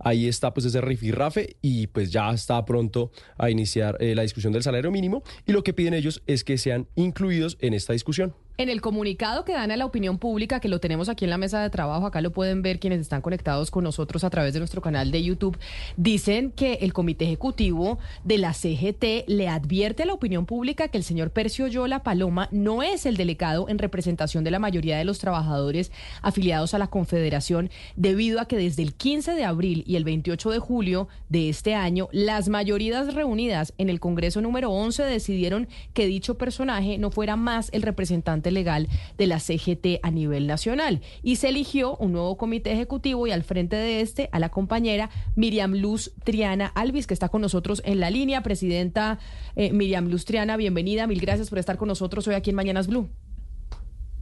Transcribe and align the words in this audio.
ahí 0.00 0.26
está 0.26 0.52
pues 0.52 0.66
ese 0.66 0.80
rifirrafe 0.80 1.56
y 1.62 1.86
pues 1.86 2.10
ya 2.10 2.30
está 2.30 2.64
pronto 2.64 3.12
a 3.38 3.50
iniciar 3.50 3.96
eh, 4.00 4.14
la 4.14 4.22
discusión 4.22 4.52
del 4.52 4.62
salario 4.62 4.90
mínimo 4.90 5.22
y 5.46 5.52
lo 5.52 5.62
que 5.62 5.72
piden 5.72 5.94
ellos 5.94 6.22
es 6.26 6.44
que 6.44 6.58
sean 6.58 6.88
incluidos 6.96 7.56
en 7.60 7.74
esta 7.74 7.92
discusión. 7.92 8.34
En 8.60 8.68
el 8.68 8.82
comunicado 8.82 9.46
que 9.46 9.54
dan 9.54 9.70
a 9.70 9.76
la 9.78 9.86
opinión 9.86 10.18
pública, 10.18 10.60
que 10.60 10.68
lo 10.68 10.80
tenemos 10.80 11.08
aquí 11.08 11.24
en 11.24 11.30
la 11.30 11.38
mesa 11.38 11.62
de 11.62 11.70
trabajo, 11.70 12.04
acá 12.04 12.20
lo 12.20 12.30
pueden 12.30 12.60
ver 12.60 12.78
quienes 12.78 13.00
están 13.00 13.22
conectados 13.22 13.70
con 13.70 13.84
nosotros 13.84 14.22
a 14.22 14.28
través 14.28 14.52
de 14.52 14.58
nuestro 14.58 14.82
canal 14.82 15.10
de 15.10 15.22
YouTube, 15.22 15.56
dicen 15.96 16.50
que 16.50 16.74
el 16.82 16.92
Comité 16.92 17.24
Ejecutivo 17.24 17.98
de 18.22 18.36
la 18.36 18.52
CGT 18.52 19.28
le 19.28 19.48
advierte 19.48 20.02
a 20.02 20.06
la 20.06 20.12
opinión 20.12 20.44
pública 20.44 20.88
que 20.88 20.98
el 20.98 21.04
señor 21.04 21.30
Percio 21.30 21.68
Yola 21.68 22.02
Paloma 22.02 22.50
no 22.52 22.82
es 22.82 23.06
el 23.06 23.16
delegado 23.16 23.66
en 23.70 23.78
representación 23.78 24.44
de 24.44 24.50
la 24.50 24.58
mayoría 24.58 24.98
de 24.98 25.06
los 25.06 25.20
trabajadores 25.20 25.90
afiliados 26.20 26.74
a 26.74 26.78
la 26.78 26.88
Confederación, 26.88 27.70
debido 27.96 28.42
a 28.42 28.44
que 28.44 28.58
desde 28.58 28.82
el 28.82 28.92
15 28.92 29.32
de 29.32 29.44
abril 29.44 29.84
y 29.86 29.96
el 29.96 30.04
28 30.04 30.50
de 30.50 30.58
julio 30.58 31.08
de 31.30 31.48
este 31.48 31.74
año, 31.74 32.10
las 32.12 32.50
mayorías 32.50 33.14
reunidas 33.14 33.72
en 33.78 33.88
el 33.88 34.00
Congreso 34.00 34.42
número 34.42 34.70
11 34.70 35.04
decidieron 35.04 35.66
que 35.94 36.04
dicho 36.04 36.36
personaje 36.36 36.98
no 36.98 37.10
fuera 37.10 37.36
más 37.36 37.70
el 37.72 37.80
representante 37.80 38.49
legal 38.50 38.88
de 39.18 39.26
la 39.26 39.38
CGT 39.38 40.00
a 40.02 40.10
nivel 40.10 40.46
nacional. 40.46 41.00
Y 41.22 41.36
se 41.36 41.48
eligió 41.48 41.96
un 41.96 42.12
nuevo 42.12 42.36
comité 42.36 42.72
ejecutivo 42.72 43.26
y 43.26 43.32
al 43.32 43.42
frente 43.42 43.76
de 43.76 44.00
este 44.00 44.28
a 44.32 44.38
la 44.38 44.48
compañera 44.48 45.10
Miriam 45.36 45.74
Luz 45.74 46.12
Triana 46.24 46.66
Alvis, 46.74 47.06
que 47.06 47.14
está 47.14 47.28
con 47.28 47.40
nosotros 47.40 47.82
en 47.84 48.00
la 48.00 48.10
línea. 48.10 48.42
Presidenta 48.42 49.18
eh, 49.56 49.72
Miriam 49.72 50.08
Luz 50.08 50.24
Triana, 50.24 50.56
bienvenida. 50.56 51.06
Mil 51.06 51.20
gracias 51.20 51.50
por 51.50 51.58
estar 51.58 51.76
con 51.76 51.88
nosotros 51.88 52.26
hoy 52.28 52.34
aquí 52.34 52.50
en 52.50 52.56
Mañanas 52.56 52.86
Blue. 52.86 53.08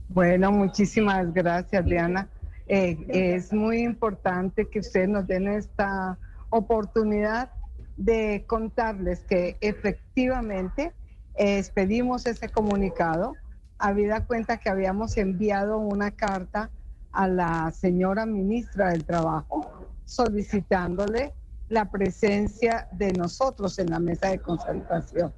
Bueno, 0.08 0.50
muchísimas 0.50 1.32
gracias, 1.34 1.84
Diana. 1.84 2.28
Eh, 2.66 2.98
es 3.08 3.52
muy 3.52 3.78
importante 3.80 4.68
que 4.68 4.80
ustedes 4.80 5.08
nos 5.08 5.26
den 5.26 5.48
esta 5.48 6.18
oportunidad 6.50 7.50
de 7.96 8.44
contarles 8.46 9.20
que 9.20 9.56
efectivamente 9.60 10.92
eh, 11.34 11.58
expedimos 11.58 12.26
ese 12.26 12.48
comunicado 12.48 13.34
habida 13.78 14.26
cuenta 14.26 14.58
que 14.58 14.68
habíamos 14.68 15.16
enviado 15.16 15.78
una 15.78 16.10
carta 16.10 16.70
a 17.12 17.28
la 17.28 17.70
señora 17.72 18.26
ministra 18.26 18.90
del 18.90 19.04
Trabajo 19.04 19.88
solicitándole 20.04 21.34
la 21.68 21.90
presencia 21.90 22.88
de 22.92 23.12
nosotros 23.12 23.78
en 23.78 23.90
la 23.90 23.98
mesa 23.98 24.28
de 24.28 24.38
concertación. 24.38 25.32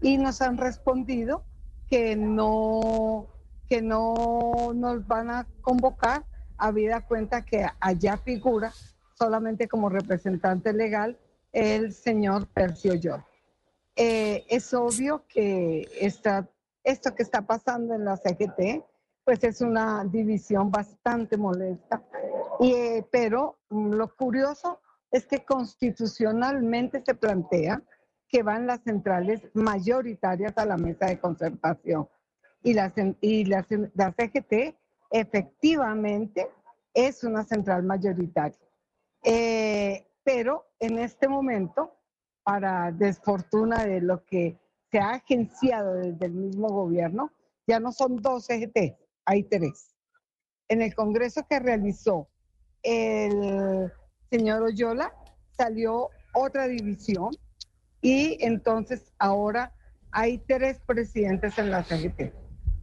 Y 0.00 0.18
nos 0.18 0.42
han 0.42 0.58
respondido 0.58 1.44
que 1.88 2.16
no, 2.16 3.26
que 3.68 3.82
no 3.82 4.72
nos 4.74 5.06
van 5.06 5.30
a 5.30 5.46
convocar, 5.60 6.24
habida 6.58 7.06
cuenta 7.06 7.42
que 7.42 7.66
allá 7.80 8.16
figura 8.16 8.72
solamente 9.14 9.68
como 9.68 9.88
representante 9.88 10.72
legal 10.72 11.16
el 11.52 11.92
señor 11.92 12.46
Percio 12.48 12.94
York. 12.94 13.24
Eh, 13.94 14.44
es 14.48 14.74
obvio 14.74 15.24
que 15.28 15.88
esta 16.00 16.48
esto 16.86 17.14
que 17.14 17.24
está 17.24 17.42
pasando 17.42 17.94
en 17.94 18.04
la 18.04 18.16
CGT, 18.16 18.84
pues 19.24 19.42
es 19.42 19.60
una 19.60 20.04
división 20.04 20.70
bastante 20.70 21.36
molesta. 21.36 22.00
Y, 22.60 22.72
eh, 22.72 23.06
pero 23.10 23.58
mm, 23.70 23.94
lo 23.94 24.14
curioso 24.14 24.80
es 25.10 25.26
que 25.26 25.44
constitucionalmente 25.44 27.02
se 27.04 27.14
plantea 27.14 27.82
que 28.28 28.44
van 28.44 28.68
las 28.68 28.82
centrales 28.82 29.42
mayoritarias 29.52 30.56
a 30.56 30.64
la 30.64 30.76
mesa 30.76 31.06
de 31.06 31.18
concertación. 31.18 32.08
Y 32.62 32.74
la, 32.74 32.92
CGT 32.92 34.76
efectivamente 35.10 36.48
es 36.94 37.24
una 37.24 37.42
central 37.42 37.82
mayoritaria. 37.82 38.58
Eh, 39.24 40.06
pero 40.22 40.66
en 40.78 40.98
este 40.98 41.28
momento, 41.28 41.96
para 42.44 42.92
desfortuna 42.92 43.84
de 43.84 44.00
lo 44.00 44.24
que 44.24 44.56
se 44.90 44.98
ha 44.98 45.10
agenciado 45.10 45.94
desde 45.94 46.26
el 46.26 46.32
mismo 46.32 46.68
gobierno, 46.68 47.32
ya 47.66 47.80
no 47.80 47.92
son 47.92 48.16
dos 48.16 48.46
CGT, 48.46 48.96
hay 49.24 49.42
tres. 49.44 49.94
En 50.68 50.82
el 50.82 50.94
congreso 50.94 51.46
que 51.48 51.58
realizó 51.58 52.28
el 52.82 53.92
señor 54.30 54.62
Oyola 54.62 55.12
salió 55.56 56.10
otra 56.34 56.68
división 56.68 57.30
y 58.00 58.38
entonces 58.44 59.12
ahora 59.18 59.72
hay 60.12 60.38
tres 60.38 60.80
presidentes 60.86 61.58
en 61.58 61.70
la 61.70 61.82
CGT. 61.82 62.32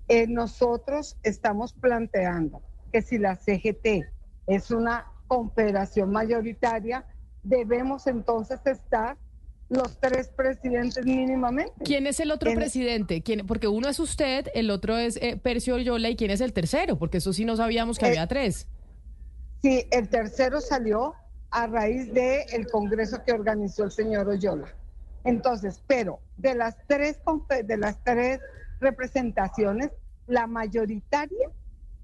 Eh, 0.09 0.27
nosotros 0.27 1.17
estamos 1.23 1.73
planteando 1.73 2.61
que 2.91 3.01
si 3.01 3.17
la 3.17 3.35
CGT 3.35 4.05
es 4.47 4.71
una 4.71 5.07
confederación 5.27 6.11
mayoritaria, 6.11 7.05
debemos 7.43 8.07
entonces 8.07 8.59
estar 8.65 9.17
los 9.73 9.99
tres 9.99 10.29
presidentes 10.29 11.03
mínimamente. 11.05 11.73
¿Quién 11.83 12.07
es 12.07 12.19
el 12.19 12.31
otro 12.31 12.53
presidente? 12.53 13.21
¿Quién? 13.21 13.45
Porque 13.45 13.67
uno 13.67 13.89
es 13.89 13.99
usted, 13.99 14.47
el 14.53 14.69
otro 14.69 14.97
es 14.97 15.17
eh, 15.17 15.37
Percio 15.41 15.77
Yola 15.79 16.09
y 16.09 16.15
quién 16.15 16.31
es 16.31 16.41
el 16.41 16.53
tercero, 16.53 16.97
porque 16.97 17.17
eso 17.17 17.33
sí 17.33 17.43
no 17.43 17.55
sabíamos 17.55 17.97
que 17.97 18.05
eh, 18.05 18.09
había 18.09 18.27
tres. 18.27 18.67
Sí, 19.61 19.87
el 19.91 20.09
tercero 20.09 20.61
salió 20.61 21.13
a 21.49 21.67
raíz 21.67 22.13
del 22.13 22.41
el 22.51 22.67
congreso 22.67 23.23
que 23.25 23.33
organizó 23.33 23.83
el 23.83 23.91
señor 23.91 24.27
Oyola. 24.27 24.73
Entonces, 25.23 25.81
pero 25.87 26.19
de 26.37 26.55
las 26.55 26.75
tres 26.87 27.19
de 27.65 27.77
las 27.77 28.03
tres 28.03 28.39
representaciones, 28.79 29.91
la 30.27 30.47
mayoritaria, 30.47 31.49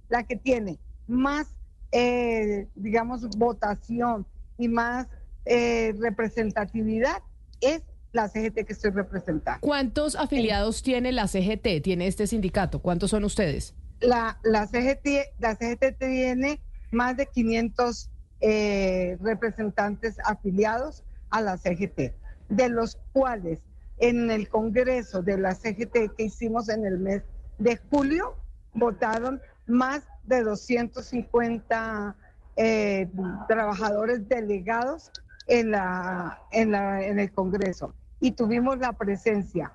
la 0.07 0.23
que 0.23 0.37
tiene 0.37 0.79
más, 1.07 1.47
eh, 1.91 2.67
digamos, 2.75 3.27
votación 3.37 4.25
y 4.57 4.67
más 4.67 5.07
representatividad 5.45 7.23
es 7.61 7.81
la 8.11 8.27
CGT 8.27 8.65
que 8.65 8.73
estoy 8.73 8.91
representando. 8.91 9.59
¿Cuántos 9.61 10.15
afiliados 10.15 10.81
tiene 10.81 11.11
la 11.11 11.27
CGT, 11.27 11.81
tiene 11.83 12.07
este 12.07 12.27
sindicato? 12.27 12.81
¿Cuántos 12.81 13.11
son 13.11 13.23
ustedes? 13.23 13.75
La, 13.99 14.39
la, 14.43 14.65
CGT, 14.65 15.07
la 15.39 15.55
CGT 15.55 15.97
tiene 15.99 16.61
más 16.91 17.17
de 17.17 17.27
500 17.27 18.09
eh, 18.41 19.17
representantes 19.21 20.17
afiliados 20.25 21.03
a 21.29 21.41
la 21.41 21.57
CGT, 21.57 22.13
de 22.49 22.69
los 22.69 22.97
cuales 23.11 23.59
en 23.99 24.31
el 24.31 24.47
Congreso 24.49 25.21
de 25.21 25.37
la 25.37 25.53
CGT 25.53 26.15
que 26.15 26.23
hicimos 26.23 26.69
en 26.69 26.85
el 26.85 26.97
mes 26.97 27.23
de 27.57 27.77
julio, 27.89 28.37
votaron 28.73 29.41
más 29.67 30.03
de 30.23 30.41
250 30.43 32.15
eh, 32.55 33.07
trabajadores 33.47 34.27
delegados 34.27 35.11
en, 35.49 35.71
la, 35.71 36.39
en, 36.51 36.71
la, 36.71 37.03
en 37.05 37.19
el 37.19 37.31
Congreso 37.31 37.93
y 38.19 38.31
tuvimos 38.31 38.77
la 38.77 38.93
presencia 38.93 39.73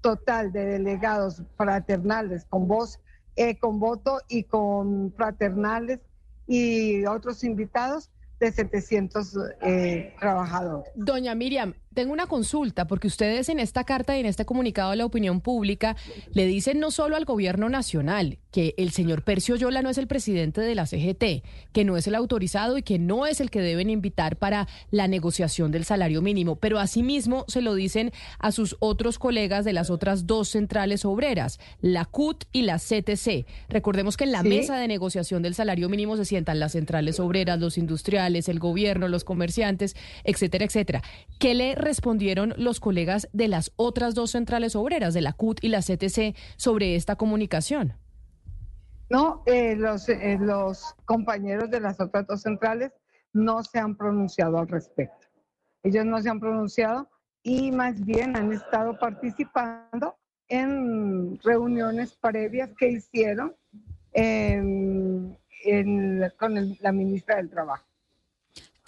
total 0.00 0.52
de 0.52 0.66
delegados 0.66 1.42
fraternales 1.56 2.44
con 2.44 2.66
voz, 2.66 3.00
eh, 3.36 3.58
con 3.58 3.78
voto 3.78 4.18
y 4.28 4.42
con 4.44 5.12
fraternales 5.16 6.00
y 6.46 7.04
otros 7.06 7.44
invitados 7.44 8.10
de 8.40 8.50
700 8.50 9.38
eh, 9.62 10.14
trabajadores. 10.18 10.90
Doña 10.96 11.34
Miriam, 11.36 11.74
tengo 11.94 12.12
una 12.12 12.26
consulta, 12.26 12.86
porque 12.86 13.06
ustedes 13.06 13.48
en 13.48 13.58
esta 13.58 13.84
carta 13.84 14.16
y 14.16 14.20
en 14.20 14.26
este 14.26 14.44
comunicado 14.44 14.90
a 14.90 14.96
la 14.96 15.04
opinión 15.04 15.40
pública 15.40 15.96
le 16.32 16.46
dicen 16.46 16.80
no 16.80 16.90
solo 16.90 17.16
al 17.16 17.24
gobierno 17.24 17.68
nacional 17.68 18.38
que 18.50 18.74
el 18.76 18.90
señor 18.90 19.22
Percio 19.22 19.56
Yola 19.56 19.82
no 19.82 19.88
es 19.88 19.98
el 19.98 20.06
presidente 20.06 20.60
de 20.60 20.74
la 20.74 20.86
CGT, 20.86 21.42
que 21.72 21.84
no 21.84 21.96
es 21.96 22.06
el 22.06 22.14
autorizado 22.14 22.76
y 22.76 22.82
que 22.82 22.98
no 22.98 23.26
es 23.26 23.40
el 23.40 23.50
que 23.50 23.60
deben 23.60 23.88
invitar 23.90 24.36
para 24.36 24.68
la 24.90 25.08
negociación 25.08 25.72
del 25.72 25.84
salario 25.84 26.20
mínimo, 26.20 26.56
pero 26.56 26.78
asimismo 26.78 27.44
se 27.48 27.62
lo 27.62 27.74
dicen 27.74 28.12
a 28.38 28.52
sus 28.52 28.76
otros 28.78 29.18
colegas 29.18 29.64
de 29.64 29.72
las 29.72 29.90
otras 29.90 30.26
dos 30.26 30.48
centrales 30.48 31.04
obreras, 31.04 31.60
la 31.80 32.04
CUT 32.04 32.44
y 32.52 32.62
la 32.62 32.78
CTC. 32.78 33.46
Recordemos 33.68 34.16
que 34.16 34.24
en 34.24 34.32
la 34.32 34.42
mesa 34.42 34.76
de 34.76 34.86
negociación 34.86 35.42
del 35.42 35.54
salario 35.54 35.88
mínimo 35.88 36.16
se 36.16 36.26
sientan 36.26 36.60
las 36.60 36.72
centrales 36.72 37.20
obreras, 37.20 37.58
los 37.58 37.78
industriales, 37.78 38.48
el 38.48 38.58
gobierno, 38.58 39.08
los 39.08 39.24
comerciantes, 39.24 39.96
etcétera, 40.24 40.66
etcétera. 40.66 41.02
¿Qué 41.38 41.54
le 41.54 41.74
respondieron 41.82 42.54
los 42.56 42.80
colegas 42.80 43.28
de 43.32 43.48
las 43.48 43.72
otras 43.76 44.14
dos 44.14 44.30
centrales 44.30 44.74
obreras, 44.74 45.12
de 45.12 45.20
la 45.20 45.34
CUT 45.34 45.62
y 45.62 45.68
la 45.68 45.80
CTC, 45.80 46.34
sobre 46.56 46.96
esta 46.96 47.16
comunicación? 47.16 47.94
No, 49.10 49.42
eh, 49.44 49.76
los, 49.76 50.08
eh, 50.08 50.38
los 50.40 50.94
compañeros 51.04 51.70
de 51.70 51.80
las 51.80 52.00
otras 52.00 52.26
dos 52.26 52.40
centrales 52.40 52.92
no 53.34 53.62
se 53.62 53.78
han 53.78 53.96
pronunciado 53.96 54.58
al 54.58 54.68
respecto. 54.68 55.26
Ellos 55.82 56.06
no 56.06 56.22
se 56.22 56.30
han 56.30 56.40
pronunciado 56.40 57.10
y 57.42 57.72
más 57.72 58.02
bien 58.04 58.36
han 58.36 58.52
estado 58.52 58.98
participando 58.98 60.16
en 60.48 61.38
reuniones 61.40 62.16
previas 62.16 62.70
que 62.78 62.88
hicieron 62.88 63.54
con 66.38 66.76
la 66.80 66.92
ministra 66.92 67.36
del 67.36 67.50
Trabajo. 67.50 67.91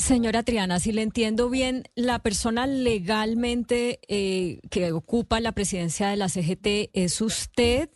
Señora 0.05 0.43
Triana, 0.43 0.81
si 0.81 0.93
le 0.93 1.01
entiendo 1.01 1.49
bien, 1.49 1.85
la 1.95 2.19
persona 2.19 2.67
legalmente 2.67 4.01
eh, 4.07 4.61
que 4.71 4.93
ocupa 4.93 5.41
la 5.41 5.53
presidencia 5.53 6.09
de 6.09 6.19
la 6.19 6.29
CGT 6.29 6.91
es 6.93 7.23
usted, 7.23 7.89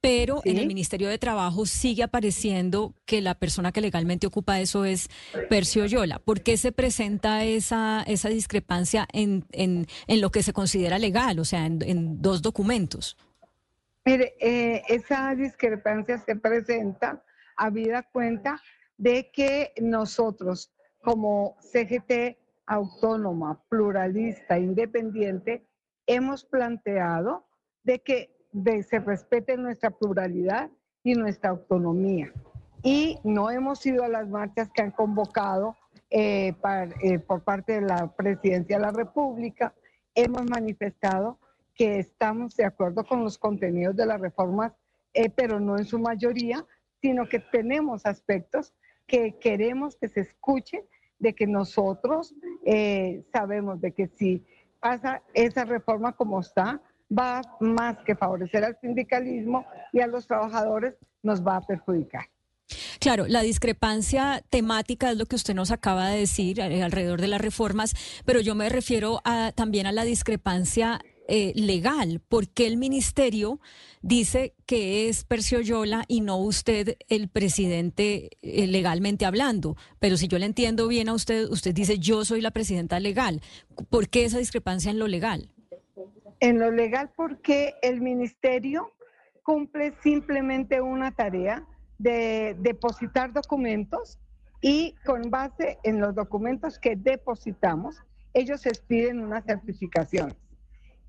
pero 0.00 0.40
en 0.46 0.56
el 0.56 0.66
Ministerio 0.66 1.10
de 1.10 1.18
Trabajo 1.18 1.66
sigue 1.66 2.02
apareciendo 2.02 2.94
que 3.04 3.20
la 3.20 3.34
persona 3.34 3.72
que 3.72 3.82
legalmente 3.82 4.26
ocupa 4.26 4.58
eso 4.58 4.86
es 4.86 5.10
Percio 5.50 5.84
Yola. 5.84 6.18
¿Por 6.18 6.40
qué 6.40 6.56
se 6.56 6.72
presenta 6.72 7.44
esa, 7.44 8.04
esa 8.06 8.30
discrepancia 8.30 9.06
en, 9.12 9.44
en, 9.52 9.86
en 10.06 10.20
lo 10.22 10.30
que 10.30 10.42
se 10.42 10.54
considera 10.54 10.98
legal, 10.98 11.38
o 11.40 11.44
sea, 11.44 11.66
en, 11.66 12.22
dos 12.22 12.40
documentos? 12.40 13.18
Mire, 14.06 14.32
eh, 14.40 14.82
esa 14.88 15.34
discrepancia 15.34 16.16
se 16.24 16.36
presenta 16.36 17.22
habida 17.54 18.02
cuenta 18.02 18.62
de 18.96 19.30
que 19.30 19.74
nosotros, 19.78 20.72
como 21.02 21.56
CGT 21.60 22.36
autónoma, 22.66 23.60
pluralista, 23.68 24.58
independiente, 24.58 25.64
hemos 26.06 26.44
planteado 26.44 27.44
de 27.82 28.00
que 28.00 28.30
se 28.88 28.98
respete 29.00 29.56
nuestra 29.56 29.90
pluralidad 29.90 30.70
y 31.02 31.14
nuestra 31.14 31.50
autonomía. 31.50 32.32
Y 32.82 33.18
no 33.24 33.50
hemos 33.50 33.84
ido 33.84 34.04
a 34.04 34.08
las 34.08 34.28
marchas 34.28 34.70
que 34.72 34.82
han 34.82 34.90
convocado 34.90 35.76
eh, 36.10 36.54
eh, 37.02 37.18
por 37.18 37.42
parte 37.42 37.74
de 37.74 37.80
la 37.82 38.12
Presidencia 38.14 38.76
de 38.76 38.82
la 38.82 38.92
República. 38.92 39.74
Hemos 40.14 40.44
manifestado 40.48 41.38
que 41.74 41.98
estamos 41.98 42.56
de 42.56 42.64
acuerdo 42.64 43.04
con 43.04 43.22
los 43.22 43.38
contenidos 43.38 43.96
de 43.96 44.06
las 44.06 44.20
reformas, 44.20 44.72
eh, 45.14 45.30
pero 45.30 45.60
no 45.60 45.76
en 45.78 45.84
su 45.84 45.98
mayoría, 45.98 46.64
sino 47.00 47.28
que 47.28 47.38
tenemos 47.38 48.06
aspectos 48.06 48.74
que 49.10 49.36
queremos 49.40 49.96
que 49.96 50.08
se 50.08 50.20
escuchen, 50.20 50.82
de 51.18 51.34
que 51.34 51.46
nosotros 51.46 52.34
sabemos 53.32 53.80
de 53.80 53.92
que 53.92 54.06
si 54.06 54.42
pasa 54.80 55.22
esa 55.34 55.64
reforma 55.64 56.12
como 56.12 56.40
está, 56.40 56.80
va 57.10 57.42
más 57.60 57.98
que 58.04 58.14
favorecer 58.14 58.64
al 58.64 58.78
sindicalismo 58.80 59.66
y 59.92 60.00
a 60.00 60.06
los 60.06 60.26
trabajadores, 60.26 60.94
nos 61.22 61.46
va 61.46 61.56
a 61.56 61.60
perjudicar. 61.60 62.24
Claro, 63.00 63.26
la 63.26 63.42
discrepancia 63.42 64.42
temática 64.48 65.10
es 65.10 65.16
lo 65.16 65.26
que 65.26 65.36
usted 65.36 65.54
nos 65.54 65.70
acaba 65.70 66.08
de 66.08 66.20
decir 66.20 66.60
eh, 66.60 66.82
alrededor 66.82 67.20
de 67.20 67.28
las 67.28 67.40
reformas, 67.40 67.94
pero 68.24 68.40
yo 68.40 68.54
me 68.54 68.68
refiero 68.68 69.20
a, 69.24 69.52
también 69.52 69.86
a 69.86 69.92
la 69.92 70.04
discrepancia 70.04 71.00
eh, 71.32 71.52
legal. 71.54 72.20
¿Por 72.28 72.48
qué 72.48 72.66
el 72.66 72.76
ministerio 72.76 73.60
dice 74.02 74.52
que 74.66 75.08
es 75.08 75.22
Percioyola 75.24 76.04
y 76.08 76.22
no 76.22 76.38
usted 76.38 76.96
el 77.08 77.28
presidente 77.28 78.30
eh, 78.42 78.66
legalmente 78.66 79.24
hablando? 79.24 79.76
Pero 80.00 80.16
si 80.16 80.26
yo 80.26 80.40
le 80.40 80.46
entiendo 80.46 80.88
bien 80.88 81.08
a 81.08 81.14
usted, 81.14 81.48
usted 81.48 81.72
dice 81.72 82.00
yo 82.00 82.24
soy 82.24 82.40
la 82.40 82.50
presidenta 82.50 82.98
legal. 82.98 83.42
¿Por 83.90 84.08
qué 84.08 84.24
esa 84.24 84.38
discrepancia 84.38 84.90
en 84.90 84.98
lo 84.98 85.06
legal? 85.06 85.48
En 86.40 86.58
lo 86.58 86.72
legal 86.72 87.12
porque 87.14 87.74
el 87.80 88.00
ministerio 88.00 88.90
cumple 89.44 89.94
simplemente 90.02 90.80
una 90.80 91.12
tarea 91.12 91.64
de 91.98 92.56
depositar 92.58 93.32
documentos 93.32 94.18
y 94.60 94.96
con 95.06 95.30
base 95.30 95.78
en 95.84 96.00
los 96.00 96.12
documentos 96.12 96.80
que 96.80 96.96
depositamos, 96.96 98.02
ellos 98.34 98.66
expiden 98.66 99.20
una 99.20 99.42
certificación. 99.42 100.34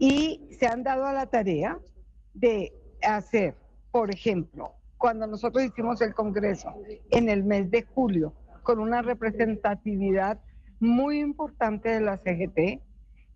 Y 0.02 0.42
se 0.58 0.66
han 0.66 0.82
dado 0.82 1.06
a 1.06 1.14
la 1.14 1.28
tarea 1.28 1.78
de 2.34 2.74
hacer, 3.04 3.54
por 3.92 4.10
ejemplo, 4.10 4.74
cuando 4.98 5.28
nosotros 5.28 5.64
hicimos 5.64 6.02
el 6.02 6.16
Congreso 6.16 6.74
en 7.12 7.30
el 7.30 7.44
mes 7.44 7.70
de 7.70 7.84
julio, 7.84 8.34
con 8.64 8.80
una 8.80 9.04
representatividad 9.04 10.40
muy 10.80 11.20
importante 11.20 11.90
de 11.90 12.02
la 12.02 12.18
CGT, 12.18 12.82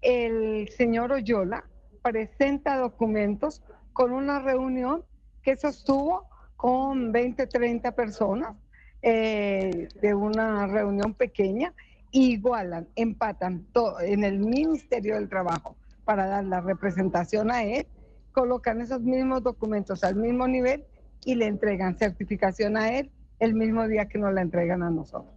el 0.02 0.68
señor 0.70 1.12
Oyola 1.12 1.66
presenta 2.02 2.80
documentos 2.80 3.62
con 3.94 4.12
una 4.12 4.40
reunión 4.40 5.06
que 5.44 5.58
sostuvo 5.58 6.28
con 6.58 7.12
20, 7.12 7.46
30 7.46 7.92
personas 7.92 8.56
eh, 9.04 9.88
de 10.02 10.16
una 10.16 10.66
reunión 10.66 11.14
pequeña, 11.14 11.76
igualan, 12.10 12.88
empatan 12.96 13.68
todo 13.72 14.00
en 14.00 14.24
el 14.24 14.40
Ministerio 14.40 15.14
del 15.14 15.30
Trabajo 15.30 15.76
para 16.06 16.28
dar 16.28 16.46
la 16.46 16.62
representación 16.62 17.52
a 17.52 17.64
él, 17.64 17.88
colocan 18.32 18.82
esos 18.82 19.02
mismos 19.02 19.44
documentos 19.44 20.04
al 20.04 20.16
mismo 20.16 20.48
nivel 20.48 20.86
y 21.26 21.36
le 21.36 21.48
entregan 21.48 21.98
certificación 21.98 22.78
a 22.78 22.98
él 22.98 23.12
el 23.40 23.54
mismo 23.54 23.88
día 23.88 24.08
que 24.08 24.18
nos 24.18 24.34
la 24.34 24.42
entregan 24.42 24.84
a 24.84 24.90
nosotros. 24.90 25.34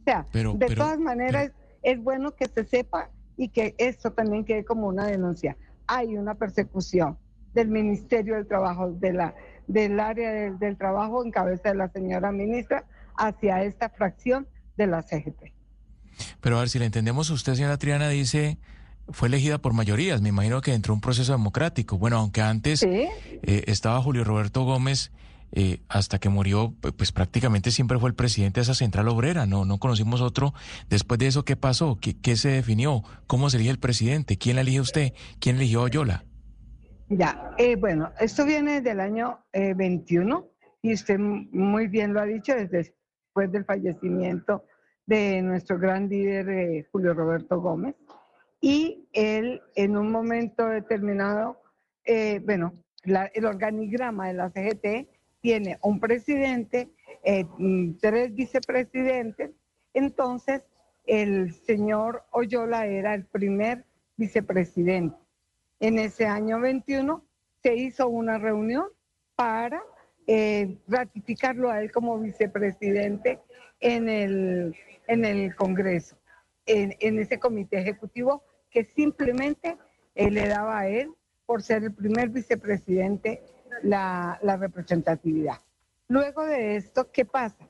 O 0.00 0.04
sea, 0.04 0.26
de 0.32 0.74
todas 0.74 0.98
maneras 0.98 1.52
es 1.82 2.02
bueno 2.02 2.34
que 2.34 2.46
se 2.46 2.64
sepa 2.64 3.10
y 3.36 3.48
que 3.48 3.74
esto 3.78 4.12
también 4.12 4.44
quede 4.44 4.64
como 4.64 4.88
una 4.88 5.06
denuncia. 5.06 5.56
Hay 5.86 6.16
una 6.16 6.34
persecución 6.34 7.18
del 7.54 7.68
Ministerio 7.68 8.34
del 8.34 8.46
Trabajo, 8.46 8.90
de 8.90 9.12
la, 9.12 9.34
del 9.66 10.00
área 10.00 10.50
del, 10.50 10.76
trabajo 10.76 11.24
en 11.24 11.30
cabeza 11.30 11.68
de 11.68 11.76
la 11.76 11.88
señora 11.88 12.32
ministra 12.32 12.84
hacia 13.16 13.62
esta 13.62 13.88
fracción 13.90 14.48
de 14.76 14.86
la 14.86 15.02
CGT. 15.02 15.52
Pero 16.40 16.56
a 16.56 16.60
ver, 16.60 16.68
si 16.68 16.78
le 16.78 16.86
entendemos, 16.86 17.30
usted, 17.30 17.54
señora 17.54 17.78
Triana, 17.78 18.08
dice 18.08 18.58
fue 19.08 19.28
elegida 19.28 19.58
por 19.58 19.72
mayorías. 19.72 20.20
Me 20.20 20.30
imagino 20.30 20.60
que 20.60 20.74
entró 20.74 20.94
un 20.94 21.00
proceso 21.00 21.32
democrático. 21.32 21.98
Bueno, 21.98 22.18
aunque 22.18 22.40
antes 22.40 22.82
eh, 22.82 23.08
estaba 23.42 24.00
Julio 24.00 24.24
Roberto 24.24 24.64
Gómez 24.64 25.12
eh, 25.54 25.80
hasta 25.88 26.18
que 26.18 26.30
murió, 26.30 26.72
pues 26.96 27.12
prácticamente 27.12 27.70
siempre 27.70 27.98
fue 27.98 28.08
el 28.08 28.14
presidente 28.14 28.60
de 28.60 28.62
esa 28.62 28.74
central 28.74 29.08
obrera, 29.08 29.44
no, 29.44 29.66
no 29.66 29.78
conocimos 29.78 30.22
otro. 30.22 30.54
Después 30.88 31.18
de 31.18 31.26
eso, 31.26 31.44
¿qué 31.44 31.56
pasó? 31.56 31.98
¿Qué, 32.00 32.36
se 32.36 32.48
definió? 32.48 33.02
¿Cómo 33.26 33.50
se 33.50 33.58
elige 33.58 33.70
el 33.70 33.78
presidente? 33.78 34.38
¿Quién 34.38 34.56
la 34.56 34.62
elige 34.62 34.80
usted? 34.80 35.12
¿Quién 35.40 35.56
eligió 35.56 35.80
a 35.80 35.84
Oyola? 35.84 36.24
Ya, 37.10 37.50
eh, 37.58 37.76
bueno, 37.76 38.10
esto 38.18 38.46
viene 38.46 38.80
del 38.80 38.98
año 38.98 39.40
21 39.52 40.38
eh, 40.38 40.66
y 40.80 40.94
usted 40.94 41.18
muy 41.18 41.86
bien 41.86 42.14
lo 42.14 42.20
ha 42.20 42.24
dicho 42.24 42.54
desde 42.54 42.78
después 42.78 43.52
del 43.52 43.66
fallecimiento 43.66 44.64
de 45.04 45.42
nuestro 45.42 45.78
gran 45.78 46.08
líder 46.08 46.86
Julio 46.90 47.12
Roberto 47.12 47.60
Gómez. 47.60 47.94
Y 48.62 49.08
él 49.12 49.60
en 49.74 49.96
un 49.96 50.10
momento 50.12 50.66
determinado, 50.66 51.60
bueno, 52.46 52.72
el 53.04 53.44
organigrama 53.44 54.28
de 54.28 54.34
la 54.34 54.50
CGT 54.50 55.08
tiene 55.40 55.78
un 55.82 55.98
presidente, 55.98 56.88
eh, 57.24 57.44
mm, 57.58 57.98
tres 58.00 58.34
vicepresidentes, 58.34 59.50
entonces 59.92 60.62
el 61.04 61.52
señor 61.52 62.24
Oyola 62.30 62.86
era 62.86 63.14
el 63.14 63.24
primer 63.26 63.84
vicepresidente. 64.16 65.16
En 65.80 65.98
ese 65.98 66.26
año 66.26 66.60
21 66.60 67.24
se 67.62 67.74
hizo 67.74 68.08
una 68.08 68.38
reunión 68.38 68.86
para 69.34 69.82
eh, 70.28 70.78
ratificarlo 70.86 71.68
a 71.68 71.80
él 71.82 71.90
como 71.90 72.20
vicepresidente 72.20 73.40
en 73.80 74.08
el, 74.08 74.76
en 75.08 75.24
el 75.24 75.56
Congreso, 75.56 76.16
en 76.66 77.18
ese 77.18 77.40
comité 77.40 77.80
ejecutivo 77.80 78.44
que 78.72 78.84
simplemente 78.84 79.76
eh, 80.14 80.30
le 80.30 80.48
daba 80.48 80.80
a 80.80 80.88
él 80.88 81.12
por 81.46 81.62
ser 81.62 81.84
el 81.84 81.92
primer 81.92 82.30
vicepresidente 82.30 83.42
la, 83.82 84.38
representatividad. 84.58 85.58
Luego 86.08 86.44
de 86.44 86.76
esto, 86.76 87.10
¿qué 87.12 87.24
pasa? 87.24 87.68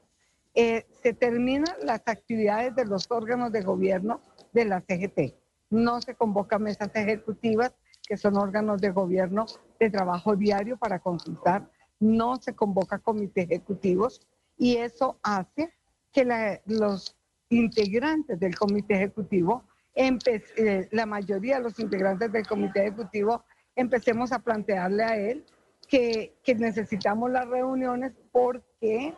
Eh, 0.55 0.87
se 1.03 1.13
terminan 1.13 1.75
las 1.83 2.03
actividades 2.07 2.75
de 2.75 2.85
los 2.85 3.11
órganos 3.11 3.53
de 3.53 3.63
gobierno 3.63 4.21
de 4.53 4.65
la 4.65 4.81
CGT. 4.81 5.35
No 5.71 6.01
se 6.03 6.15
convocan 6.15 6.63
mesas 6.63 6.91
ejecutivas, 6.95 7.73
que 8.07 8.17
son 8.17 8.37
órganos 8.37 8.81
de 8.81 8.91
gobierno 8.91 9.47
de 9.81 9.91
trabajo 9.91 10.37
diario 10.37 10.77
para 10.77 10.99
consultar. 10.99 11.71
No 11.99 12.37
se 12.37 12.55
convoca 12.55 12.99
comités 12.99 13.45
ejecutivos 13.45 14.27
y 14.59 14.77
eso 14.77 15.19
hace 15.23 15.73
que 16.13 16.61
los 16.67 17.17
integrantes 17.49 18.39
del 18.39 18.57
comité 18.57 18.95
ejecutivo, 18.95 19.65
eh, 19.95 20.89
la 20.91 21.07
mayoría 21.07 21.57
de 21.57 21.65
los 21.65 21.79
integrantes 21.79 22.33
del 22.33 22.47
comité 22.47 22.83
ejecutivo, 22.83 23.45
empecemos 23.77 24.33
a 24.33 24.39
plantearle 24.39 25.05
a 25.05 25.17
él 25.17 25.45
que, 25.89 26.35
necesitamos 26.57 27.31
las 27.31 27.47
reuniones 27.49 28.13
porque 28.31 29.15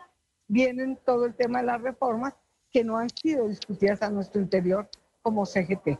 vienen 0.47 0.97
todo 1.05 1.25
el 1.25 1.35
tema 1.35 1.59
de 1.59 1.67
las 1.67 1.81
reformas 1.81 2.33
que 2.71 2.83
no 2.83 2.97
han 2.97 3.09
sido 3.09 3.47
discutidas 3.47 4.01
a 4.01 4.09
nuestro 4.09 4.41
interior 4.41 4.89
como 5.21 5.45
CGT. 5.45 5.97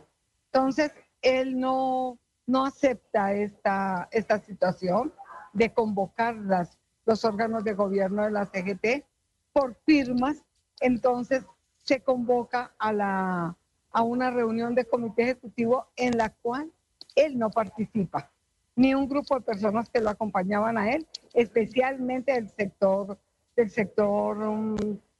Entonces, 0.52 0.92
él 1.22 1.58
no, 1.58 2.18
no 2.46 2.66
acepta 2.66 3.32
esta, 3.32 4.08
esta 4.12 4.38
situación 4.38 5.12
de 5.54 5.72
convocar 5.72 6.36
las, 6.36 6.78
los 7.06 7.24
órganos 7.24 7.64
de 7.64 7.72
gobierno 7.72 8.24
de 8.24 8.30
la 8.30 8.44
CGT 8.44 9.06
por 9.52 9.74
firmas, 9.86 10.44
entonces 10.80 11.46
se 11.78 12.00
convoca 12.00 12.74
a, 12.78 12.92
la, 12.92 13.56
a 13.96 14.02
una 14.02 14.30
reunión 14.30 14.74
de 14.74 14.84
comité 14.84 15.22
ejecutivo 15.22 15.86
en 15.96 16.18
la 16.18 16.28
cual 16.28 16.70
él 17.14 17.38
no 17.38 17.48
participa 17.48 18.30
ni 18.74 18.94
un 18.94 19.08
grupo 19.08 19.36
de 19.36 19.40
personas 19.40 19.88
que 19.88 20.02
lo 20.02 20.10
acompañaban 20.10 20.76
a 20.76 20.90
él, 20.90 21.06
especialmente 21.32 22.34
del 22.34 22.50
sector, 22.50 23.18
del 23.56 23.70
sector 23.70 24.36
um, 24.36 24.76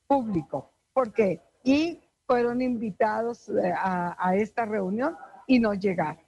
público. 0.06 0.70
porque 0.92 1.40
Y 1.64 2.00
fueron 2.26 2.60
invitados 2.60 3.48
eh, 3.48 3.72
a, 3.74 4.36
esta 4.36 4.66
reunión 4.66 5.16
y 5.46 5.58
no 5.58 5.72
llegaron. 5.72 6.22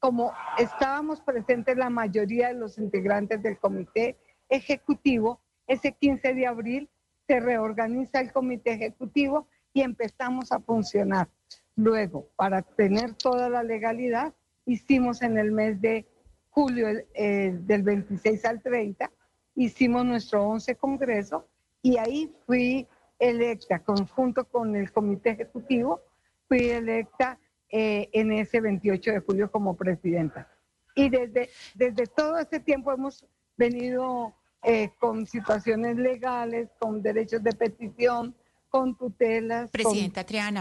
Como 0.00 0.32
estábamos 0.58 1.20
presentes 1.20 1.76
la 1.76 1.88
mayoría 1.88 2.48
de 2.48 2.54
los 2.54 2.78
integrantes 2.78 3.40
del 3.44 3.58
comité 3.58 4.18
ejecutivo, 4.48 5.38
ese 5.68 5.92
15 5.92 6.34
de 6.34 6.46
abril 6.48 6.90
se 7.28 7.38
reorganiza 7.38 8.20
el 8.20 8.32
comité 8.32 8.72
ejecutivo 8.72 9.46
y 9.72 9.82
empezamos 9.82 10.50
a 10.50 10.58
funcionar. 10.58 11.28
Luego, 11.76 12.28
para 12.36 12.62
tener 12.62 13.14
toda 13.14 13.48
la 13.48 13.62
legalidad, 13.62 14.34
hicimos 14.66 15.22
en 15.22 15.38
el 15.38 15.52
mes 15.52 15.80
de 15.80 16.06
julio 16.50 16.88
eh, 17.14 17.56
del 17.62 17.82
26 17.82 18.44
al 18.44 18.62
30, 18.62 19.10
hicimos 19.54 20.04
nuestro 20.04 20.46
11 20.46 20.76
congreso 20.76 21.48
y 21.80 21.96
ahí 21.96 22.32
fui 22.46 22.86
electa, 23.18 23.78
conjunto 23.78 24.44
con 24.44 24.76
el 24.76 24.92
comité 24.92 25.30
ejecutivo, 25.30 26.00
fui 26.48 26.68
electa 26.70 27.38
eh, 27.70 28.10
en 28.12 28.32
ese 28.32 28.60
28 28.60 29.12
de 29.12 29.20
julio 29.20 29.50
como 29.50 29.74
presidenta. 29.74 30.48
Y 30.94 31.08
desde, 31.08 31.48
desde 31.74 32.06
todo 32.06 32.38
ese 32.38 32.60
tiempo 32.60 32.92
hemos 32.92 33.24
venido 33.56 34.34
eh, 34.62 34.90
con 34.98 35.26
situaciones 35.26 35.96
legales, 35.96 36.68
con 36.78 37.02
derechos 37.02 37.42
de 37.42 37.52
petición, 37.52 38.34
con 38.68 38.96
tutelas. 38.96 39.70
Presidenta 39.70 40.24
Triana. 40.24 40.60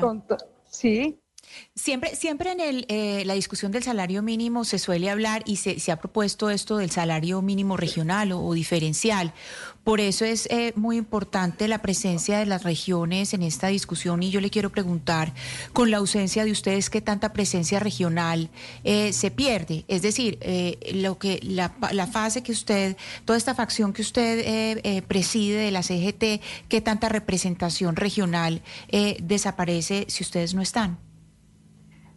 Sí. 0.71 1.19
Siempre, 1.73 2.15
siempre 2.17 2.51
en 2.51 2.59
el, 2.59 2.85
eh, 2.89 3.23
la 3.25 3.33
discusión 3.33 3.71
del 3.71 3.81
salario 3.81 4.21
mínimo 4.21 4.65
se 4.65 4.77
suele 4.77 5.09
hablar 5.09 5.41
y 5.45 5.55
se, 5.55 5.79
se 5.79 5.93
ha 5.93 5.95
propuesto 5.95 6.49
esto 6.49 6.77
del 6.77 6.91
salario 6.91 7.41
mínimo 7.41 7.77
regional 7.77 8.33
o, 8.33 8.53
diferencial. 8.53 9.33
Por 9.85 10.01
eso 10.01 10.25
es 10.25 10.47
eh, 10.51 10.73
muy 10.75 10.97
importante 10.97 11.69
la 11.69 11.81
presencia 11.81 12.39
de 12.39 12.45
las 12.45 12.63
regiones 12.63 13.33
en 13.33 13.41
esta 13.41 13.67
discusión 13.67 14.21
y 14.21 14.29
yo 14.29 14.41
le 14.41 14.49
quiero 14.49 14.69
preguntar, 14.69 15.33
con 15.71 15.91
la 15.91 15.97
ausencia 15.97 16.43
de 16.43 16.51
ustedes, 16.51 16.89
¿qué 16.89 16.99
tanta 16.99 17.31
presencia 17.31 17.79
regional 17.79 18.49
eh, 18.83 19.13
se 19.13 19.31
pierde? 19.31 19.85
Es 19.87 20.01
decir, 20.01 20.39
lo 20.93 21.17
que 21.17 21.39
la, 21.41 21.73
la, 21.93 22.05
fase 22.05 22.43
que 22.43 22.51
usted, 22.51 22.97
toda 23.23 23.37
esta 23.37 23.55
facción 23.55 23.93
que 23.93 24.01
usted 24.01 25.03
preside 25.05 25.57
de 25.57 25.71
la 25.71 25.83
CGT, 25.83 26.41
¿qué 26.67 26.81
tanta 26.81 27.07
representación 27.07 27.95
regional 27.95 28.61
desaparece 29.21 30.05
si 30.09 30.23
ustedes 30.23 30.53
no 30.53 30.61
están? 30.61 31.10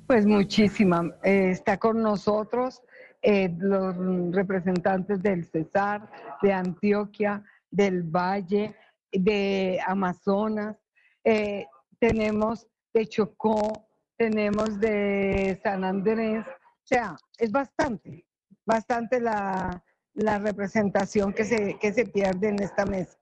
Pues 0.06 0.26
muchísima. 0.26 1.14
Eh, 1.23 1.50
está 1.50 1.78
con 1.78 2.02
nosotros 2.02 2.82
eh, 3.23 3.50
los 3.58 3.96
representantes 4.34 5.23
del 5.23 5.46
Cesar, 5.46 6.11
de 6.42 6.52
Antioquia, 6.52 7.42
del 7.70 8.02
Valle, 8.02 8.76
de 9.11 9.80
Amazonas. 9.87 10.76
Eh, 11.25 11.66
tenemos 11.99 12.66
de 12.92 13.06
Chocó, 13.06 13.88
tenemos 14.18 14.78
de 14.78 15.58
San 15.62 15.84
Andrés. 15.84 16.44
O 16.46 16.87
sea, 16.87 17.16
es 17.38 17.50
bastante, 17.50 18.26
bastante 18.66 19.20
la, 19.20 19.82
la 20.12 20.38
representación 20.38 21.32
que 21.32 21.44
se, 21.44 21.78
que 21.78 21.94
se 21.94 22.04
pierde 22.04 22.49
en 22.49 22.62
esta 22.62 22.84
mesa. 22.84 23.18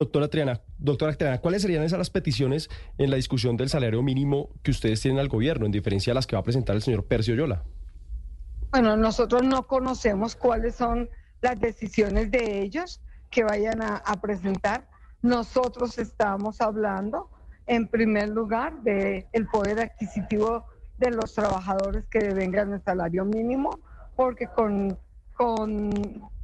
Doctora 0.00 0.28
Triana, 0.28 0.60
doctora 0.78 1.12
Triana, 1.14 1.38
¿cuáles 1.38 1.62
serían 1.62 1.82
esas 1.82 1.98
las 1.98 2.10
peticiones 2.10 2.70
en 2.98 3.10
la 3.10 3.16
discusión 3.16 3.56
del 3.56 3.68
salario 3.68 4.00
mínimo 4.00 4.50
que 4.62 4.70
ustedes 4.70 5.00
tienen 5.00 5.18
al 5.18 5.26
gobierno, 5.26 5.66
en 5.66 5.72
diferencia 5.72 6.12
a 6.12 6.14
las 6.14 6.24
que 6.24 6.36
va 6.36 6.40
a 6.40 6.44
presentar 6.44 6.76
el 6.76 6.82
señor 6.82 7.04
Percio 7.06 7.34
Yola? 7.34 7.64
Bueno, 8.70 8.96
nosotros 8.96 9.42
no 9.42 9.66
conocemos 9.66 10.36
cuáles 10.36 10.76
son 10.76 11.10
las 11.40 11.58
decisiones 11.58 12.30
de 12.30 12.62
ellos 12.62 13.00
que 13.28 13.42
vayan 13.42 13.82
a, 13.82 14.20
presentar. 14.20 14.88
Nosotros 15.20 15.98
estamos 15.98 16.60
hablando, 16.60 17.28
en 17.66 17.88
primer 17.88 18.28
lugar, 18.28 18.80
del 18.82 19.26
el 19.32 19.48
poder 19.48 19.80
adquisitivo 19.80 20.64
de 20.98 21.10
los 21.10 21.34
trabajadores 21.34 22.04
que 22.08 22.20
devengan 22.20 22.72
el 22.72 22.84
salario 22.84 23.24
mínimo, 23.24 23.80
porque 24.14 24.46
con, 24.46 24.96
con 25.34 25.90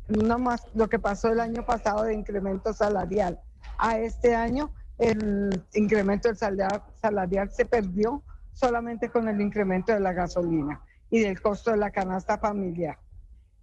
no 0.08 0.38
más 0.38 0.66
lo 0.74 0.88
que 0.88 0.98
pasó 0.98 1.32
el 1.32 1.40
año 1.40 1.64
pasado 1.64 2.04
de 2.04 2.14
incremento 2.14 2.72
salarial. 2.72 3.40
A 3.78 3.98
este 3.98 4.34
año 4.34 4.70
el 4.98 5.64
incremento 5.74 6.28
del 6.28 6.36
salarial, 6.36 7.50
se 7.50 7.64
perdió 7.64 8.22
solamente 8.52 9.08
con 9.08 9.28
el 9.28 9.40
incremento 9.40 9.92
de 9.92 10.00
la 10.00 10.12
gasolina 10.12 10.80
y 11.10 11.20
del 11.20 11.40
costo 11.40 11.72
de 11.72 11.78
la 11.78 11.90
canasta 11.90 12.38
familiar. 12.38 12.98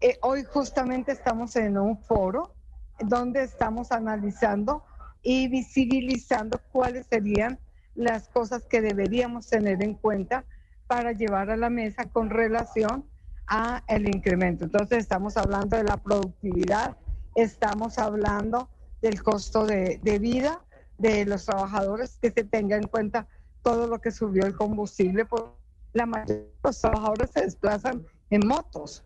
Eh, 0.02 0.18
hoy 0.22 0.44
justamente 0.44 1.12
estamos 1.12 1.56
en 1.56 1.78
un 1.78 1.98
foro 1.98 2.54
donde 3.00 3.44
estamos 3.44 3.92
analizando 3.92 4.84
y 5.24 5.48
visibilizando 5.48 6.60
cuáles 6.72 7.06
serían 7.08 7.60
las 7.96 8.28
cosas 8.28 8.66
que 8.66 8.82
deberíamos 8.82 9.48
tener 9.48 9.84
en 9.84 9.94
cuenta 9.94 10.44
para 10.88 11.12
llevar 11.14 11.50
a 11.50 11.58
la 11.58 11.70
mesa 11.70 12.06
con 12.06 12.30
relación 12.30 13.06
a 13.52 13.84
el 13.90 14.08
incremento. 14.08 14.64
Entonces 14.64 15.00
estamos 15.00 15.36
hablando 15.36 15.76
de 15.76 15.84
la 15.84 15.98
productividad, 15.98 16.96
estamos 17.36 18.00
hablando 18.00 18.70
del 19.02 19.22
costo 19.22 19.66
de, 19.66 20.00
vida 20.22 20.62
de 20.98 21.26
los 21.26 21.46
trabajadores, 21.46 22.18
que 22.22 22.32
se 22.32 22.46
tenga 22.46 22.78
en 22.78 22.88
cuenta 22.88 23.28
todo 23.62 23.88
lo 23.88 24.00
que 24.00 24.12
subió 24.12 24.46
el 24.46 24.56
combustible, 24.56 25.26
por 25.26 25.58
la 25.92 26.06
mayoría 26.06 26.36
de 26.36 26.52
los 26.64 26.80
trabajadores 26.80 27.30
se 27.32 27.42
desplazan 27.42 28.06
en 28.30 28.48
motos, 28.48 29.04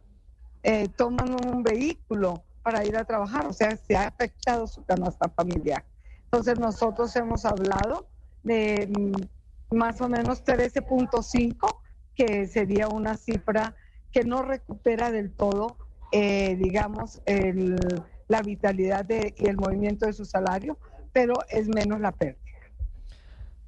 eh, 0.62 0.90
toman 0.90 1.34
un 1.48 1.64
vehículo 1.64 2.44
para 2.62 2.86
ir 2.86 2.96
a 2.98 3.04
trabajar, 3.04 3.48
o 3.48 3.54
sea, 3.54 3.76
se 3.76 3.96
ha 3.96 4.08
afectado 4.08 4.68
su 4.68 4.86
canasta 4.86 5.28
familiar. 5.28 5.84
Entonces 6.26 6.60
nosotros 6.60 7.16
hemos 7.16 7.46
hablado 7.46 8.08
de 8.44 8.88
mm, 8.96 9.76
más 9.76 10.00
o 10.02 10.08
menos 10.08 10.46
13.5, 10.46 11.80
que 12.14 12.46
sería 12.46 12.88
una 12.88 13.18
cifra 13.18 13.76
que 14.16 14.24
no 14.24 14.44
recupera 14.44 15.12
del 15.12 15.30
todo, 15.30 15.76
eh, 16.14 16.56
digamos, 16.56 17.22
la 18.30 18.42
vitalidad 18.42 19.06
y 19.10 19.46
el 19.46 19.58
movimiento 19.58 20.06
de 20.06 20.14
su 20.14 20.24
salario, 20.24 20.78
pero 21.12 21.34
es 21.50 21.68
menos 21.68 22.00
la 22.00 22.14
pérdida. 22.14 22.40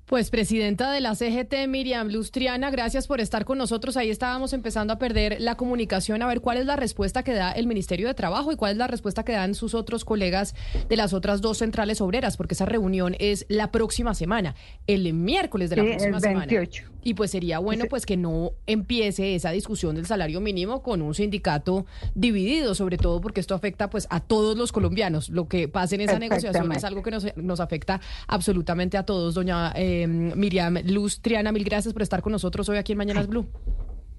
Pues 0.06 0.30
presidenta 0.30 0.90
de 0.90 1.02
la 1.02 1.16
CGT, 1.16 1.68
Miriam 1.68 2.08
Lustriana, 2.08 2.72
gracias 2.72 3.08
por 3.08 3.20
estar 3.20 3.44
con 3.44 3.58
nosotros. 3.58 3.98
Ahí 3.98 4.10
estábamos 4.10 4.54
empezando 4.54 4.94
a 4.94 5.00
perder 5.00 5.36
la 5.42 5.56
comunicación, 5.56 6.22
a 6.22 6.28
ver 6.28 6.40
cuál 6.40 6.60
es 6.60 6.66
la 6.66 6.78
respuesta 6.78 7.24
que 7.24 7.34
da 7.34 7.52
el 7.52 7.68
Ministerio 7.68 8.08
de 8.08 8.14
Trabajo 8.14 8.54
y 8.54 8.56
cuál 8.56 8.72
es 8.72 8.78
la 8.78 8.88
respuesta 8.88 9.26
que 9.26 9.34
dan 9.34 9.54
sus 9.54 9.74
otros 9.74 10.06
colegas 10.06 10.56
de 10.88 10.96
las 10.96 11.12
otras 11.12 11.42
dos 11.42 11.58
centrales 11.58 12.00
obreras, 12.00 12.38
porque 12.38 12.54
esa 12.54 12.66
reunión 12.66 13.18
es 13.20 13.46
la 13.50 13.70
próxima 13.70 14.14
semana, 14.14 14.56
el 14.88 15.12
miércoles 15.14 15.70
de 15.70 15.76
la 15.76 15.84
próxima 15.84 16.18
el 16.20 16.24
28. 16.24 16.84
semana. 16.84 16.97
Y 17.04 17.14
pues 17.14 17.32
sería 17.32 17.60
bueno 17.60 17.86
pues 17.90 18.06
que 18.06 18.18
no 18.18 18.52
empiece 18.66 19.36
esa 19.36 19.52
discusión 19.52 19.96
del 19.96 20.06
salario 20.06 20.42
mínimo 20.42 20.84
con 20.84 21.02
un 21.02 21.14
sindicato 21.14 21.86
dividido, 22.16 22.76
sobre 22.76 22.98
todo 22.98 23.22
porque 23.22 23.40
esto 23.40 23.56
afecta 23.56 23.90
pues 23.90 24.08
a 24.10 24.20
todos 24.20 24.58
los 24.58 24.72
colombianos. 24.72 25.30
Lo 25.30 25.48
que 25.48 25.68
pase 25.68 25.96
en 25.96 26.02
esa 26.02 26.20
negociación 26.20 26.72
es 26.72 26.84
algo 26.84 27.04
que 27.04 27.12
nos, 27.12 27.26
nos 27.38 27.60
afecta 27.60 28.02
absolutamente 28.28 28.98
a 28.98 29.04
todos, 29.04 29.36
doña 29.36 29.72
eh, 29.76 30.08
Miriam 30.08 30.78
Luz 30.86 31.22
Triana. 31.22 31.52
Mil 31.52 31.64
gracias 31.64 31.94
por 31.94 32.02
estar 32.02 32.22
con 32.22 32.32
nosotros 32.32 32.68
hoy 32.70 32.78
aquí 32.78 32.92
en 32.94 32.98
Mañanas 32.98 33.28
Blue. 33.28 33.48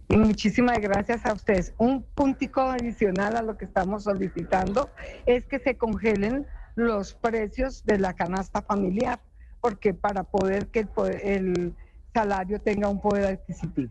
Muchísimas 0.08 0.78
gracias 0.78 1.26
a 1.26 1.34
ustedes. 1.34 1.74
Un 1.76 2.02
puntico 2.02 2.62
adicional 2.62 3.36
a 3.36 3.42
lo 3.42 3.58
que 3.58 3.66
estamos 3.66 4.04
solicitando 4.04 4.88
es 5.26 5.44
que 5.44 5.58
se 5.58 5.76
congelen 5.76 6.46
los 6.76 7.12
precios 7.14 7.84
de 7.84 7.98
la 7.98 8.14
canasta 8.14 8.62
familiar, 8.62 9.20
porque 9.60 9.92
para 9.92 10.24
poder 10.24 10.68
que 10.68 10.86
el 11.22 11.74
salario 12.18 12.60
tenga 12.60 12.88
un 12.88 13.00
poder 13.00 13.24
adquisitivo. 13.34 13.90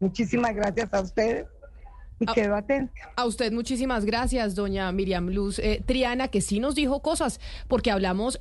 Muchísimas 0.00 0.54
gracias 0.54 0.92
a 0.92 1.00
ustedes 1.00 1.46
y 2.18 2.26
quedo 2.26 2.54
atenta. 2.56 2.92
A 3.16 3.26
usted 3.26 3.52
muchísimas 3.52 4.04
gracias, 4.04 4.54
doña 4.54 4.90
Miriam 4.92 5.28
Luz 5.28 5.58
eh, 5.58 5.82
Triana, 5.84 6.28
que 6.28 6.40
sí 6.40 6.60
nos 6.60 6.74
dijo 6.74 7.02
cosas, 7.02 7.40
porque 7.68 7.90
hablamos... 7.90 8.38